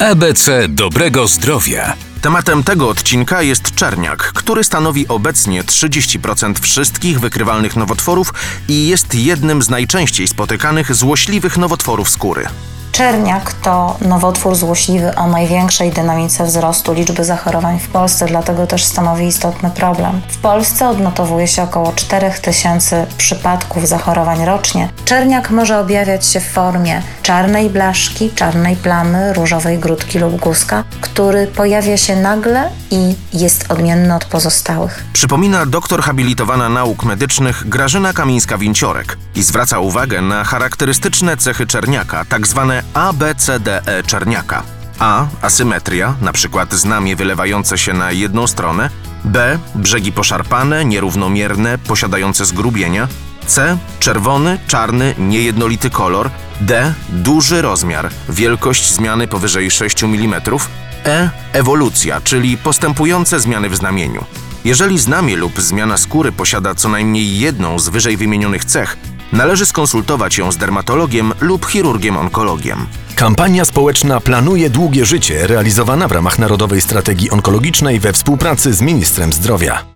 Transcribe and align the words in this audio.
ABC 0.00 0.68
dobrego 0.68 1.28
zdrowia. 1.28 1.96
Tematem 2.22 2.62
tego 2.62 2.88
odcinka 2.88 3.42
jest 3.42 3.74
czerniak, 3.74 4.32
który 4.32 4.64
stanowi 4.64 5.08
obecnie 5.08 5.64
30% 5.64 6.60
wszystkich 6.60 7.20
wykrywalnych 7.20 7.76
nowotworów 7.76 8.34
i 8.68 8.86
jest 8.88 9.14
jednym 9.14 9.62
z 9.62 9.68
najczęściej 9.68 10.28
spotykanych 10.28 10.94
złośliwych 10.94 11.56
nowotworów 11.56 12.10
skóry. 12.10 12.46
Czerniak 12.96 13.52
to 13.52 13.96
nowotwór 14.00 14.54
złośliwy 14.54 15.14
o 15.14 15.26
największej 15.26 15.90
dynamice 15.90 16.44
wzrostu 16.44 16.92
liczby 16.92 17.24
zachorowań 17.24 17.78
w 17.78 17.88
Polsce, 17.88 18.26
dlatego 18.26 18.66
też 18.66 18.84
stanowi 18.84 19.26
istotny 19.26 19.70
problem. 19.70 20.20
W 20.28 20.38
Polsce 20.38 20.88
odnotowuje 20.88 21.48
się 21.48 21.62
około 21.62 21.92
4000 21.92 23.06
przypadków 23.18 23.88
zachorowań 23.88 24.44
rocznie. 24.44 24.88
Czerniak 25.04 25.50
może 25.50 25.78
objawiać 25.78 26.26
się 26.26 26.40
w 26.40 26.50
formie 26.50 27.02
czarnej 27.22 27.70
blaszki, 27.70 28.30
czarnej 28.30 28.76
plamy, 28.76 29.32
różowej 29.32 29.78
grudki 29.78 30.18
lub 30.18 30.36
guska, 30.36 30.84
który 31.00 31.46
pojawia 31.46 31.96
się 31.96 32.16
nagle 32.16 32.70
i 32.90 33.14
jest 33.32 33.72
odmienny 33.72 34.14
od 34.14 34.24
pozostałych. 34.24 35.04
Przypomina 35.12 35.66
doktor 35.66 36.02
habilitowana 36.02 36.68
nauk 36.68 37.04
medycznych 37.04 37.68
Grażyna 37.68 38.12
Kamińska-Winciorek 38.12 39.16
i 39.34 39.42
zwraca 39.42 39.78
uwagę 39.78 40.22
na 40.22 40.44
charakterystyczne 40.44 41.36
cechy 41.36 41.66
czerniaka, 41.66 42.24
tak 42.24 42.46
zwane 42.46 42.85
ABCDE 42.94 44.02
czerniaka. 44.06 44.62
A. 44.98 45.26
Asymetria, 45.42 46.14
np. 46.22 46.66
znamie 46.70 47.16
wylewające 47.16 47.78
się 47.78 47.92
na 47.92 48.12
jedną 48.12 48.46
stronę. 48.46 48.90
B. 49.24 49.58
Brzegi 49.74 50.12
poszarpane, 50.12 50.84
nierównomierne, 50.84 51.78
posiadające 51.78 52.44
zgrubienia. 52.44 53.08
C. 53.46 53.78
Czerwony, 53.98 54.58
czarny, 54.66 55.14
niejednolity 55.18 55.90
kolor. 55.90 56.30
D. 56.60 56.94
Duży 57.08 57.62
rozmiar, 57.62 58.10
wielkość 58.28 58.92
zmiany 58.94 59.28
powyżej 59.28 59.70
6 59.70 60.04
mm. 60.04 60.40
E. 61.06 61.30
Ewolucja, 61.52 62.20
czyli 62.20 62.56
postępujące 62.56 63.40
zmiany 63.40 63.68
w 63.68 63.76
znamieniu. 63.76 64.24
Jeżeli 64.64 64.98
znamie 64.98 65.36
lub 65.36 65.60
zmiana 65.60 65.96
skóry 65.96 66.32
posiada 66.32 66.74
co 66.74 66.88
najmniej 66.88 67.38
jedną 67.38 67.78
z 67.78 67.88
wyżej 67.88 68.16
wymienionych 68.16 68.64
cech, 68.64 68.96
należy 69.32 69.66
skonsultować 69.66 70.38
ją 70.38 70.52
z 70.52 70.56
dermatologiem 70.56 71.32
lub 71.40 71.66
chirurgiem 71.66 72.16
onkologiem. 72.16 72.86
Kampania 73.14 73.64
społeczna 73.64 74.20
Planuje 74.20 74.70
Długie 74.70 75.06
Życie, 75.06 75.46
realizowana 75.46 76.08
w 76.08 76.12
ramach 76.12 76.38
Narodowej 76.38 76.80
Strategii 76.80 77.30
Onkologicznej 77.30 78.00
we 78.00 78.12
współpracy 78.12 78.74
z 78.74 78.80
Ministrem 78.80 79.32
Zdrowia. 79.32 79.84